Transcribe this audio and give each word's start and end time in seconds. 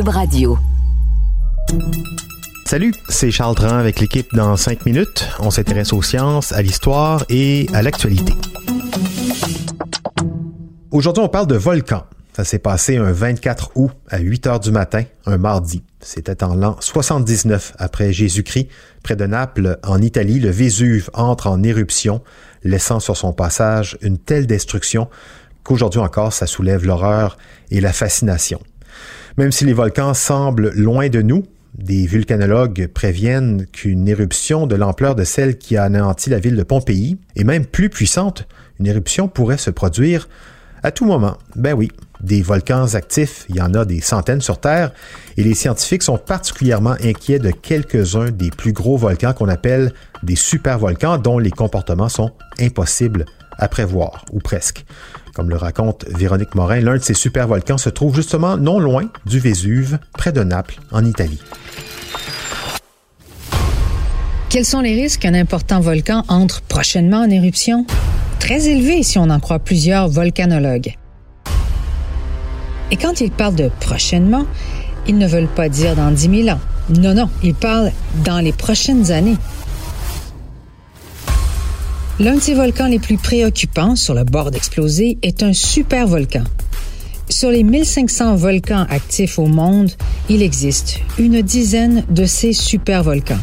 Radio. 0.00 0.58
Salut, 2.64 2.94
c'est 3.10 3.30
Charles 3.30 3.54
Tran 3.54 3.76
avec 3.76 4.00
l'équipe 4.00 4.26
dans 4.32 4.56
5 4.56 4.86
minutes. 4.86 5.28
On 5.38 5.50
s'intéresse 5.50 5.92
aux 5.92 6.00
sciences, 6.00 6.52
à 6.52 6.62
l'histoire 6.62 7.26
et 7.28 7.66
à 7.74 7.82
l'actualité. 7.82 8.32
Aujourd'hui, 10.90 11.22
on 11.22 11.28
parle 11.28 11.46
de 11.46 11.56
volcans. 11.56 12.04
Ça 12.34 12.44
s'est 12.44 12.58
passé 12.58 12.96
un 12.96 13.12
24 13.12 13.72
août 13.74 13.90
à 14.08 14.18
8 14.18 14.46
heures 14.46 14.60
du 14.60 14.70
matin, 14.70 15.04
un 15.26 15.36
mardi. 15.36 15.82
C'était 16.00 16.42
en 16.42 16.54
l'an 16.54 16.76
79 16.80 17.74
après 17.78 18.14
Jésus-Christ. 18.14 18.68
Près 19.02 19.16
de 19.16 19.26
Naples, 19.26 19.78
en 19.84 20.00
Italie, 20.00 20.40
le 20.40 20.48
Vésuve 20.48 21.10
entre 21.12 21.48
en 21.48 21.62
éruption, 21.62 22.22
laissant 22.64 22.98
sur 22.98 23.18
son 23.18 23.34
passage 23.34 23.98
une 24.00 24.16
telle 24.16 24.46
destruction 24.46 25.10
qu'aujourd'hui 25.64 26.00
encore, 26.00 26.32
ça 26.32 26.46
soulève 26.46 26.86
l'horreur 26.86 27.36
et 27.70 27.82
la 27.82 27.92
fascination. 27.92 28.58
Même 29.38 29.52
si 29.52 29.64
les 29.64 29.72
volcans 29.72 30.14
semblent 30.14 30.70
loin 30.74 31.08
de 31.08 31.22
nous, 31.22 31.44
des 31.74 32.06
vulcanologues 32.06 32.88
préviennent 32.92 33.66
qu'une 33.66 34.06
éruption 34.06 34.66
de 34.66 34.76
l'ampleur 34.76 35.14
de 35.14 35.24
celle 35.24 35.56
qui 35.56 35.76
a 35.76 35.84
anéanti 35.84 36.28
la 36.28 36.38
ville 36.38 36.56
de 36.56 36.62
Pompéi, 36.62 37.16
et 37.34 37.44
même 37.44 37.64
plus 37.64 37.88
puissante, 37.88 38.46
une 38.78 38.86
éruption 38.86 39.28
pourrait 39.28 39.56
se 39.56 39.70
produire 39.70 40.28
à 40.82 40.90
tout 40.90 41.06
moment. 41.06 41.38
Ben 41.56 41.72
oui, 41.72 41.90
des 42.20 42.42
volcans 42.42 42.94
actifs, 42.94 43.46
il 43.48 43.56
y 43.56 43.62
en 43.62 43.72
a 43.72 43.86
des 43.86 44.00
centaines 44.00 44.42
sur 44.42 44.60
Terre, 44.60 44.92
et 45.38 45.42
les 45.42 45.54
scientifiques 45.54 46.02
sont 46.02 46.18
particulièrement 46.18 46.96
inquiets 47.02 47.38
de 47.38 47.50
quelques-uns 47.50 48.30
des 48.30 48.50
plus 48.50 48.72
gros 48.72 48.98
volcans 48.98 49.32
qu'on 49.32 49.48
appelle 49.48 49.94
des 50.22 50.36
supervolcans 50.36 51.16
dont 51.16 51.38
les 51.38 51.50
comportements 51.50 52.10
sont 52.10 52.32
impossibles 52.60 53.24
à 53.58 53.68
prévoir, 53.68 54.24
ou 54.30 54.40
presque. 54.40 54.84
Comme 55.34 55.48
le 55.48 55.56
raconte 55.56 56.04
Véronique 56.08 56.54
Morin, 56.54 56.80
l'un 56.80 56.96
de 56.96 57.02
ces 57.02 57.14
supervolcans 57.14 57.78
se 57.78 57.88
trouve 57.88 58.14
justement 58.14 58.58
non 58.58 58.78
loin 58.78 59.04
du 59.24 59.38
Vésuve, 59.38 59.98
près 60.12 60.30
de 60.30 60.42
Naples, 60.42 60.78
en 60.90 61.04
Italie. 61.04 61.40
Quels 64.50 64.66
sont 64.66 64.80
les 64.80 64.94
risques 64.94 65.20
qu'un 65.20 65.32
important 65.32 65.80
volcan 65.80 66.24
entre 66.28 66.60
prochainement 66.60 67.22
en 67.22 67.30
éruption? 67.30 67.86
Très 68.38 68.68
élevés 68.68 69.02
si 69.02 69.16
on 69.18 69.30
en 69.30 69.40
croit 69.40 69.60
plusieurs 69.60 70.08
volcanologues. 70.08 70.96
Et 72.90 72.96
quand 72.96 73.22
ils 73.22 73.30
parlent 73.30 73.54
de 73.54 73.70
prochainement, 73.80 74.44
ils 75.06 75.16
ne 75.16 75.26
veulent 75.26 75.48
pas 75.48 75.70
dire 75.70 75.96
dans 75.96 76.10
10 76.10 76.44
000 76.44 76.48
ans. 76.54 76.60
Non, 76.90 77.14
non, 77.14 77.30
ils 77.42 77.54
parlent 77.54 77.92
dans 78.22 78.40
les 78.40 78.52
prochaines 78.52 79.10
années. 79.10 79.38
L'un 82.20 82.34
de 82.34 82.40
ces 82.40 82.54
volcans 82.54 82.88
les 82.88 82.98
plus 82.98 83.16
préoccupants 83.16 83.96
sur 83.96 84.14
le 84.14 84.24
bord 84.24 84.50
d'exploser 84.50 85.16
est 85.22 85.42
un 85.42 85.54
supervolcan. 85.54 86.44
Sur 87.30 87.50
les 87.50 87.62
1500 87.62 88.36
volcans 88.36 88.86
actifs 88.90 89.38
au 89.38 89.46
monde, 89.46 89.90
il 90.28 90.42
existe 90.42 90.98
une 91.18 91.40
dizaine 91.40 92.04
de 92.10 92.26
ces 92.26 92.52
supervolcans. 92.52 93.40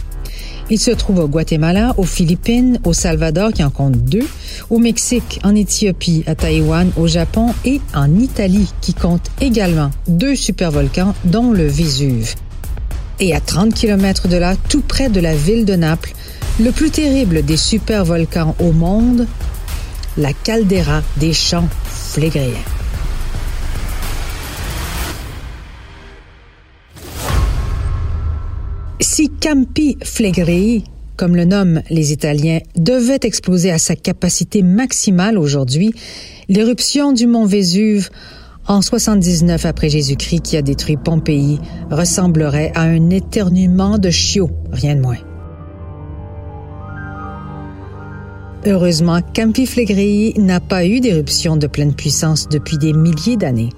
Ils 0.70 0.80
se 0.80 0.92
trouvent 0.92 1.20
au 1.20 1.28
Guatemala, 1.28 1.96
aux 1.98 2.04
Philippines, 2.04 2.80
au 2.84 2.94
Salvador 2.94 3.52
qui 3.54 3.64
en 3.64 3.72
compte 3.72 3.98
deux, 3.98 4.28
au 4.70 4.78
Mexique, 4.78 5.40
en 5.44 5.56
Éthiopie, 5.56 6.24
à 6.28 6.36
Taïwan, 6.36 6.92
au 6.96 7.08
Japon 7.08 7.56
et 7.66 7.82
en 7.96 8.20
Italie 8.20 8.72
qui 8.82 8.94
compte 8.94 9.32
également 9.42 9.90
deux 10.08 10.36
supervolcans 10.36 11.16
dont 11.26 11.52
le 11.52 11.66
Vésuve. 11.66 12.36
Et 13.20 13.34
à 13.34 13.42
30 13.42 13.74
km 13.74 14.28
de 14.28 14.38
là, 14.38 14.56
tout 14.70 14.82
près 14.82 15.10
de 15.10 15.20
la 15.20 15.36
ville 15.36 15.66
de 15.66 15.76
Naples, 15.76 16.14
le 16.60 16.72
plus 16.72 16.92
terrible 16.92 17.44
des 17.44 17.58
supervolcans 17.58 18.56
au 18.60 18.72
monde, 18.74 19.28
la 20.18 20.34
caldeira 20.34 21.02
des 21.18 21.32
champs 21.32 21.70
flégréens. 21.86 22.66
Si 29.00 29.30
Campi 29.30 29.98
Flegrei, 30.04 30.84
comme 31.16 31.36
le 31.36 31.46
nomment 31.46 31.82
les 31.90 32.12
Italiens, 32.12 32.60
devait 32.76 33.20
exploser 33.24 33.72
à 33.72 33.78
sa 33.78 33.96
capacité 33.96 34.62
maximale 34.62 35.38
aujourd'hui, 35.38 35.94
l'éruption 36.50 37.14
du 37.14 37.28
mont 37.28 37.46
Vésuve 37.46 38.10
en 38.68 38.82
79 38.82 39.66
après 39.66 39.90
Jésus-Christ 39.90 40.42
qui 40.42 40.58
a 40.58 40.62
détruit 40.62 40.98
Pompéi 40.98 41.60
ressemblerait 41.90 42.72
à 42.76 42.82
un 42.82 43.10
éternuement 43.10 43.98
de 43.98 44.10
chiot, 44.10 44.52
rien 44.72 44.96
de 44.96 45.02
moins. 45.02 45.29
Heureusement, 48.70 49.22
Campi 49.36 49.66
Flegrei 49.66 50.34
n'a 50.38 50.60
pas 50.60 50.86
eu 50.86 51.00
d'éruption 51.00 51.58
de 51.58 51.66
pleine 51.66 51.96
puissance 51.96 52.48
depuis 52.48 52.78
des 52.78 52.94
milliers 52.94 53.36
d'années. 53.36 53.72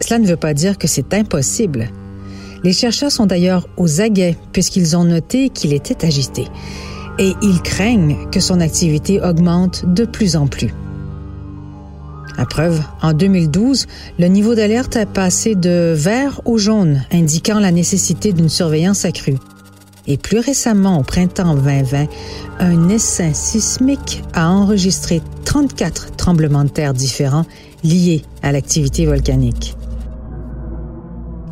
Cela 0.00 0.18
ne 0.18 0.26
veut 0.26 0.36
pas 0.36 0.52
dire 0.52 0.76
que 0.76 0.86
c'est 0.86 1.14
impossible. 1.14 1.88
Les 2.62 2.74
chercheurs 2.74 3.10
sont 3.10 3.24
d'ailleurs 3.24 3.66
aux 3.78 4.02
aguets 4.02 4.36
puisqu'ils 4.52 4.98
ont 4.98 5.04
noté 5.04 5.48
qu'il 5.48 5.72
était 5.72 6.04
agité 6.04 6.44
et 7.18 7.32
ils 7.40 7.62
craignent 7.62 8.28
que 8.30 8.38
son 8.38 8.60
activité 8.60 9.18
augmente 9.18 9.86
de 9.86 10.04
plus 10.04 10.36
en 10.36 10.46
plus. 10.46 10.74
À 12.36 12.44
preuve, 12.44 12.82
en 13.00 13.14
2012, 13.14 13.86
le 14.18 14.26
niveau 14.26 14.54
d'alerte 14.54 14.96
a 14.96 15.06
passé 15.06 15.54
de 15.54 15.94
vert 15.96 16.42
au 16.44 16.58
jaune, 16.58 17.02
indiquant 17.12 17.60
la 17.60 17.72
nécessité 17.72 18.34
d'une 18.34 18.50
surveillance 18.50 19.06
accrue. 19.06 19.38
Et 20.08 20.16
plus 20.16 20.38
récemment, 20.38 20.98
au 20.98 21.02
printemps 21.02 21.54
2020, 21.54 22.06
un 22.60 22.88
essaim 22.88 23.34
sismique 23.34 24.24
a 24.32 24.50
enregistré 24.50 25.20
34 25.44 26.16
tremblements 26.16 26.64
de 26.64 26.70
terre 26.70 26.94
différents 26.94 27.44
liés 27.84 28.22
à 28.42 28.50
l'activité 28.50 29.04
volcanique. 29.04 29.76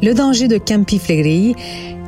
Le 0.02 0.14
danger 0.14 0.48
de 0.48 0.58
Campi 0.58 0.98
Flegrei 0.98 1.54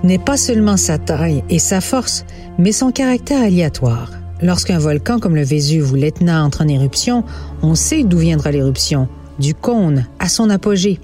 n'est 0.04 0.18
pas 0.18 0.38
seulement 0.38 0.78
sa 0.78 0.96
taille 0.96 1.44
et 1.50 1.58
sa 1.58 1.82
force, 1.82 2.24
mais 2.58 2.72
son 2.72 2.92
caractère 2.92 3.42
aléatoire. 3.42 4.10
Lorsqu'un 4.40 4.78
volcan 4.78 5.18
comme 5.18 5.34
le 5.34 5.42
Vésuve 5.42 5.92
ou 5.92 5.96
l'Etna 5.96 6.44
entre 6.44 6.62
en 6.62 6.68
éruption, 6.68 7.24
on 7.62 7.74
sait 7.74 8.04
d'où 8.04 8.18
viendra 8.18 8.52
l'éruption, 8.52 9.08
du 9.38 9.54
cône 9.54 10.06
à 10.18 10.28
son 10.28 10.48
apogée. 10.48 10.98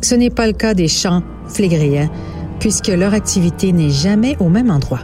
Ce 0.00 0.14
n'est 0.14 0.30
pas 0.30 0.46
le 0.46 0.52
cas 0.52 0.74
des 0.74 0.88
champs 0.88 1.22
flégréens, 1.48 2.10
puisque 2.60 2.88
leur 2.88 3.14
activité 3.14 3.72
n'est 3.72 3.90
jamais 3.90 4.36
au 4.40 4.48
même 4.48 4.70
endroit, 4.70 5.00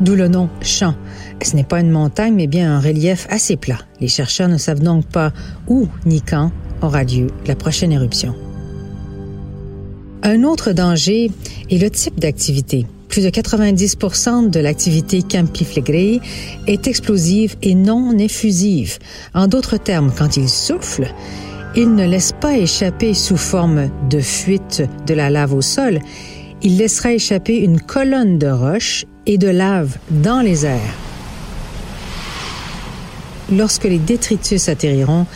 d'où 0.00 0.14
le 0.14 0.28
nom 0.28 0.48
champ. 0.60 0.94
Ce 1.42 1.56
n'est 1.56 1.64
pas 1.64 1.80
une 1.80 1.90
montagne, 1.90 2.34
mais 2.34 2.46
bien 2.46 2.76
un 2.76 2.80
relief 2.80 3.26
assez 3.30 3.56
plat. 3.56 3.78
Les 4.00 4.08
chercheurs 4.08 4.48
ne 4.48 4.58
savent 4.58 4.82
donc 4.82 5.06
pas 5.06 5.32
où 5.68 5.88
ni 6.04 6.20
quand 6.20 6.52
aura 6.82 7.04
lieu 7.04 7.28
la 7.46 7.54
prochaine 7.54 7.92
éruption. 7.92 8.34
Un 10.22 10.42
autre 10.44 10.72
danger 10.72 11.30
est 11.70 11.78
le 11.78 11.90
type 11.90 12.20
d'activité. 12.20 12.86
Plus 13.08 13.24
de 13.24 13.30
90 13.30 13.96
de 14.50 14.60
l'activité 14.60 15.22
Campi 15.22 15.64
Flegrei 15.64 16.20
est 16.66 16.86
explosive 16.86 17.56
et 17.62 17.74
non 17.74 18.16
effusive. 18.18 18.98
En 19.34 19.48
d'autres 19.48 19.78
termes, 19.78 20.12
quand 20.16 20.36
il 20.36 20.48
souffle, 20.48 21.12
il 21.74 21.94
ne 21.94 22.06
laisse 22.06 22.32
pas 22.40 22.56
échapper 22.56 23.14
sous 23.14 23.36
forme 23.36 23.90
de 24.10 24.20
fuite 24.20 24.82
de 25.06 25.14
la 25.14 25.30
lave 25.30 25.54
au 25.54 25.60
sol, 25.62 26.00
il 26.62 26.76
laissera 26.76 27.12
échapper 27.12 27.56
une 27.58 27.80
colonne 27.80 28.38
de 28.38 28.48
roches 28.48 29.06
et 29.26 29.38
de 29.38 29.48
lave 29.48 29.96
dans 30.10 30.40
les 30.40 30.66
airs. 30.66 30.94
Lorsque 33.52 33.84
les 33.84 33.98
détritus 33.98 34.68
atterriront, 34.68 35.26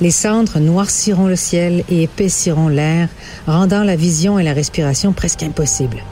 les 0.00 0.10
cendres 0.10 0.58
noirciront 0.58 1.26
le 1.26 1.36
ciel 1.36 1.84
et 1.88 2.04
épaissiront 2.04 2.68
l'air, 2.68 3.08
rendant 3.46 3.84
la 3.84 3.96
vision 3.96 4.38
et 4.38 4.42
la 4.42 4.52
respiration 4.52 5.12
presque 5.12 5.42
impossibles. 5.42 6.02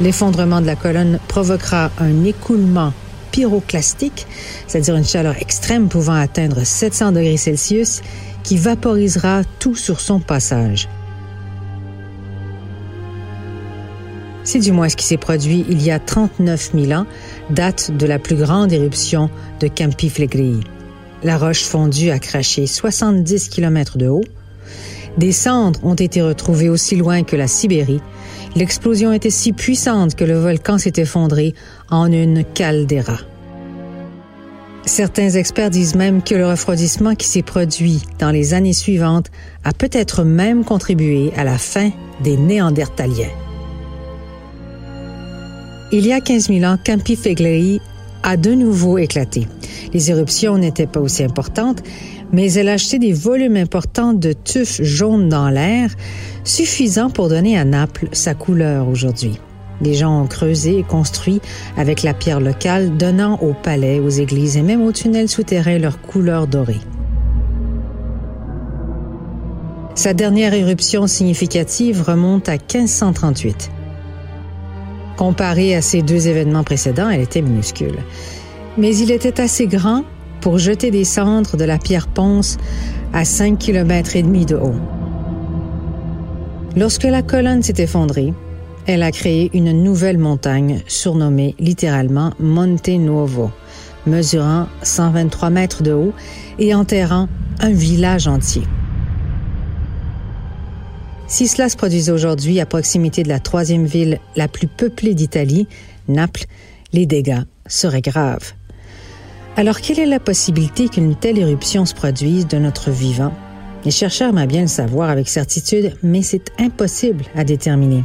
L'effondrement 0.00 0.60
de 0.60 0.66
la 0.66 0.76
colonne 0.76 1.18
provoquera 1.28 1.90
un 1.98 2.24
écoulement 2.24 2.92
pyroclastique, 3.30 4.26
c'est-à-dire 4.66 4.96
une 4.96 5.04
chaleur 5.04 5.36
extrême 5.40 5.88
pouvant 5.88 6.14
atteindre 6.14 6.64
700 6.64 7.12
degrés 7.12 7.36
Celsius, 7.36 8.02
qui 8.42 8.56
vaporisera 8.56 9.42
tout 9.58 9.76
sur 9.76 10.00
son 10.00 10.20
passage. 10.20 10.88
C'est 14.46 14.60
du 14.60 14.70
moins 14.70 14.88
ce 14.88 14.94
qui 14.94 15.04
s'est 15.04 15.16
produit 15.16 15.66
il 15.68 15.82
y 15.82 15.90
a 15.90 15.98
39 15.98 16.70
000 16.72 16.92
ans, 16.92 17.04
date 17.50 17.90
de 17.90 18.06
la 18.06 18.20
plus 18.20 18.36
grande 18.36 18.72
éruption 18.72 19.28
de 19.58 19.66
Campi. 19.66 20.12
La 21.24 21.36
roche 21.36 21.64
fondue 21.64 22.10
a 22.10 22.20
craché 22.20 22.68
70 22.68 23.48
km 23.48 23.98
de 23.98 24.06
haut. 24.06 24.24
Des 25.18 25.32
cendres 25.32 25.80
ont 25.82 25.96
été 25.96 26.22
retrouvées 26.22 26.68
aussi 26.68 26.94
loin 26.94 27.24
que 27.24 27.34
la 27.34 27.48
Sibérie. 27.48 28.00
L'explosion 28.54 29.12
était 29.12 29.30
si 29.30 29.52
puissante 29.52 30.14
que 30.14 30.24
le 30.24 30.38
volcan 30.38 30.78
s'est 30.78 30.92
effondré 30.94 31.52
en 31.90 32.12
une 32.12 32.44
caldeira. 32.44 33.18
Certains 34.84 35.30
experts 35.30 35.70
disent 35.70 35.96
même 35.96 36.22
que 36.22 36.36
le 36.36 36.46
refroidissement 36.46 37.16
qui 37.16 37.26
s'est 37.26 37.42
produit 37.42 38.04
dans 38.20 38.30
les 38.30 38.54
années 38.54 38.74
suivantes 38.74 39.26
a 39.64 39.72
peut-être 39.72 40.22
même 40.22 40.64
contribué 40.64 41.32
à 41.36 41.42
la 41.42 41.58
fin 41.58 41.90
des 42.22 42.36
Néandertaliens. 42.36 43.45
Il 45.92 46.04
y 46.04 46.12
a 46.12 46.20
15 46.20 46.48
000 46.48 46.64
ans, 46.64 46.78
Campi 46.84 47.14
Flegrei 47.14 47.80
a 48.24 48.36
de 48.36 48.52
nouveau 48.52 48.98
éclaté. 48.98 49.46
Les 49.92 50.10
éruptions 50.10 50.58
n'étaient 50.58 50.88
pas 50.88 50.98
aussi 50.98 51.22
importantes, 51.22 51.80
mais 52.32 52.52
elle 52.54 52.68
a 52.68 52.76
jeté 52.76 52.98
des 52.98 53.12
volumes 53.12 53.56
importants 53.56 54.12
de 54.12 54.32
tufs 54.32 54.82
jaunes 54.82 55.28
dans 55.28 55.48
l'air, 55.48 55.90
suffisant 56.42 57.08
pour 57.08 57.28
donner 57.28 57.56
à 57.56 57.64
Naples 57.64 58.08
sa 58.10 58.34
couleur 58.34 58.88
aujourd'hui. 58.88 59.38
Les 59.80 59.94
gens 59.94 60.22
ont 60.22 60.26
creusé 60.26 60.78
et 60.78 60.82
construit 60.82 61.40
avec 61.76 62.02
la 62.02 62.14
pierre 62.14 62.40
locale, 62.40 62.96
donnant 62.96 63.38
aux 63.40 63.54
palais, 63.54 64.00
aux 64.00 64.08
églises 64.08 64.56
et 64.56 64.62
même 64.62 64.82
aux 64.82 64.92
tunnels 64.92 65.28
souterrains 65.28 65.78
leur 65.78 66.00
couleur 66.00 66.48
dorée. 66.48 66.80
Sa 69.94 70.14
dernière 70.14 70.52
éruption 70.52 71.06
significative 71.06 72.02
remonte 72.02 72.48
à 72.48 72.54
1538. 72.54 73.70
Comparée 75.16 75.74
à 75.74 75.82
ces 75.82 76.02
deux 76.02 76.28
événements 76.28 76.64
précédents, 76.64 77.08
elle 77.08 77.22
était 77.22 77.42
minuscule. 77.42 77.96
Mais 78.76 78.96
il 78.96 79.10
était 79.10 79.40
assez 79.40 79.66
grand 79.66 80.04
pour 80.40 80.58
jeter 80.58 80.90
des 80.90 81.04
cendres 81.04 81.56
de 81.56 81.64
la 81.64 81.78
pierre 81.78 82.06
ponce 82.06 82.58
à 83.12 83.24
5 83.24 83.58
km 83.58 84.16
et 84.16 84.22
demi 84.22 84.44
de 84.44 84.56
haut. 84.56 84.76
Lorsque 86.76 87.04
la 87.04 87.22
colonne 87.22 87.62
s'est 87.62 87.82
effondrée, 87.82 88.34
elle 88.86 89.02
a 89.02 89.10
créé 89.10 89.50
une 89.54 89.82
nouvelle 89.82 90.18
montagne 90.18 90.82
surnommée 90.86 91.54
littéralement 91.58 92.32
Monte 92.38 92.88
Nuovo, 92.88 93.50
mesurant 94.06 94.66
123 94.82 95.50
mètres 95.50 95.82
de 95.82 95.92
haut 95.92 96.12
et 96.58 96.74
enterrant 96.74 97.28
un 97.60 97.70
village 97.70 98.28
entier. 98.28 98.62
Si 101.28 101.48
cela 101.48 101.68
se 101.68 101.76
produisait 101.76 102.12
aujourd'hui 102.12 102.60
à 102.60 102.66
proximité 102.66 103.22
de 103.24 103.28
la 103.28 103.40
troisième 103.40 103.84
ville 103.84 104.20
la 104.36 104.46
plus 104.46 104.68
peuplée 104.68 105.14
d'Italie, 105.14 105.66
Naples, 106.08 106.44
les 106.92 107.04
dégâts 107.04 107.42
seraient 107.66 108.00
graves. 108.00 108.52
Alors, 109.56 109.80
quelle 109.80 109.98
est 109.98 110.06
la 110.06 110.20
possibilité 110.20 110.88
qu'une 110.88 111.16
telle 111.16 111.38
éruption 111.38 111.84
se 111.84 111.94
produise 111.94 112.46
de 112.46 112.58
notre 112.58 112.90
vivant? 112.90 113.32
Les 113.84 113.90
chercheurs 113.90 114.30
aimeraient 114.30 114.46
bien 114.46 114.62
le 114.62 114.66
savoir 114.68 115.10
avec 115.10 115.28
certitude, 115.28 115.96
mais 116.02 116.22
c'est 116.22 116.52
impossible 116.60 117.24
à 117.34 117.42
déterminer. 117.42 118.04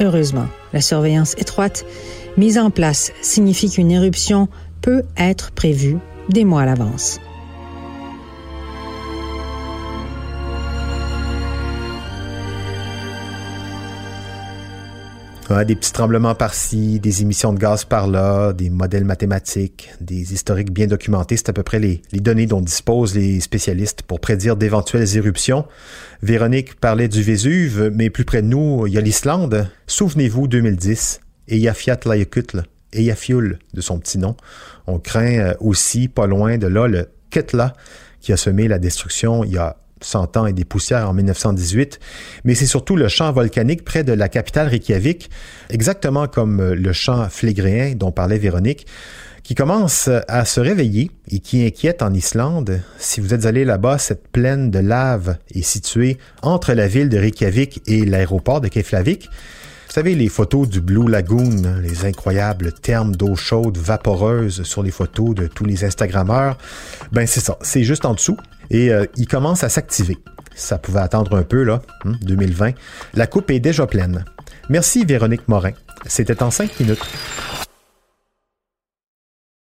Heureusement, 0.00 0.46
la 0.72 0.80
surveillance 0.80 1.34
étroite 1.38 1.84
mise 2.36 2.58
en 2.58 2.70
place 2.70 3.12
signifie 3.22 3.70
qu'une 3.70 3.90
éruption 3.90 4.48
peut 4.80 5.02
être 5.16 5.52
prévue 5.52 5.98
des 6.30 6.44
mois 6.44 6.62
à 6.62 6.66
l'avance. 6.66 7.20
Des 15.50 15.74
petits 15.74 15.92
tremblements 15.92 16.36
par-ci, 16.36 17.00
des 17.00 17.22
émissions 17.22 17.52
de 17.52 17.58
gaz 17.58 17.84
par-là, 17.84 18.52
des 18.52 18.70
modèles 18.70 19.04
mathématiques, 19.04 19.90
des 20.00 20.32
historiques 20.32 20.70
bien 20.70 20.86
documentés. 20.86 21.36
C'est 21.36 21.48
à 21.48 21.52
peu 21.52 21.64
près 21.64 21.80
les, 21.80 22.02
les, 22.12 22.20
données 22.20 22.46
dont 22.46 22.60
disposent 22.60 23.16
les 23.16 23.40
spécialistes 23.40 24.02
pour 24.02 24.20
prédire 24.20 24.56
d'éventuelles 24.56 25.16
éruptions. 25.16 25.66
Véronique 26.22 26.76
parlait 26.76 27.08
du 27.08 27.22
Vésuve, 27.22 27.90
mais 27.92 28.10
plus 28.10 28.24
près 28.24 28.42
de 28.42 28.46
nous, 28.46 28.86
il 28.86 28.92
y 28.92 28.98
a 28.98 29.00
l'Islande. 29.00 29.68
Souvenez-vous, 29.88 30.46
2010, 30.46 31.20
Eyjafjallajökull, 31.48 32.62
Eyjafjul 32.92 33.58
de 33.74 33.80
son 33.80 33.98
petit 33.98 34.18
nom. 34.18 34.36
On 34.86 35.00
craint 35.00 35.38
euh, 35.38 35.54
aussi, 35.58 36.06
pas 36.06 36.28
loin 36.28 36.58
de 36.58 36.68
là, 36.68 36.86
le 36.86 37.08
Ketla, 37.30 37.74
qui 38.20 38.32
a 38.32 38.36
semé 38.36 38.68
la 38.68 38.78
destruction 38.78 39.42
il 39.42 39.52
y 39.52 39.58
a 39.58 39.76
100 40.00 40.36
ans 40.36 40.46
et 40.46 40.52
des 40.52 40.64
poussières 40.64 41.08
en 41.08 41.12
1918, 41.12 42.00
mais 42.44 42.54
c'est 42.54 42.66
surtout 42.66 42.96
le 42.96 43.08
champ 43.08 43.32
volcanique 43.32 43.84
près 43.84 44.04
de 44.04 44.12
la 44.12 44.28
capitale 44.28 44.68
Reykjavik, 44.68 45.30
exactement 45.68 46.26
comme 46.26 46.60
euh, 46.60 46.74
le 46.74 46.92
champ 46.92 47.28
flégréen 47.28 47.94
dont 47.94 48.12
parlait 48.12 48.38
Véronique, 48.38 48.86
qui 49.42 49.54
commence 49.54 50.08
à 50.28 50.44
se 50.44 50.60
réveiller 50.60 51.10
et 51.28 51.40
qui 51.40 51.64
inquiète 51.66 52.02
en 52.02 52.12
Islande. 52.12 52.82
Si 52.98 53.20
vous 53.20 53.34
êtes 53.34 53.46
allé 53.46 53.64
là-bas, 53.64 53.98
cette 53.98 54.28
plaine 54.28 54.70
de 54.70 54.78
lave 54.78 55.38
est 55.54 55.62
située 55.62 56.18
entre 56.42 56.72
la 56.72 56.86
ville 56.86 57.08
de 57.08 57.18
Reykjavik 57.18 57.82
et 57.86 58.04
l'aéroport 58.04 58.60
de 58.60 58.68
Keflavik. 58.68 59.28
Vous 59.90 59.94
savez, 59.94 60.14
les 60.14 60.28
photos 60.28 60.68
du 60.68 60.80
Blue 60.80 61.10
Lagoon, 61.10 61.80
les 61.82 62.04
incroyables 62.04 62.72
termes 62.72 63.16
d'eau 63.16 63.34
chaude 63.34 63.76
vaporeuse 63.76 64.62
sur 64.62 64.84
les 64.84 64.92
photos 64.92 65.34
de 65.34 65.48
tous 65.48 65.64
les 65.64 65.84
Instagrammeurs, 65.84 66.56
ben 67.10 67.26
c'est 67.26 67.40
ça, 67.40 67.58
c'est 67.62 67.82
juste 67.82 68.04
en 68.04 68.14
dessous 68.14 68.36
et 68.70 68.90
euh, 68.90 69.04
il 69.16 69.26
commence 69.26 69.64
à 69.64 69.68
s'activer. 69.68 70.18
Ça 70.54 70.78
pouvait 70.78 71.00
attendre 71.00 71.36
un 71.36 71.42
peu, 71.42 71.62
là, 71.62 71.82
2020. 72.22 72.66
Hein, 72.66 72.72
La 73.14 73.26
coupe 73.26 73.50
est 73.50 73.60
déjà 73.60 73.86
pleine. 73.86 74.24
Merci 74.68 75.04
Véronique 75.04 75.48
Morin. 75.48 75.72
C'était 76.06 76.42
en 76.42 76.50
cinq 76.50 76.78
minutes. 76.80 77.00